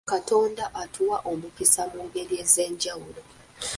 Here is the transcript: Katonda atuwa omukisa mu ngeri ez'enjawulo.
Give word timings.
Katonda 0.11 0.63
atuwa 0.83 1.17
omukisa 1.31 1.83
mu 1.91 1.99
ngeri 2.07 2.33
ez'enjawulo. 2.43 3.21